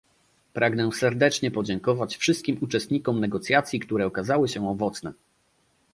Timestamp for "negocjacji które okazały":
3.19-4.47